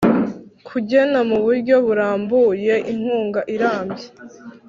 [0.67, 4.07] Kugena mu buryo burambuye inkunga irambye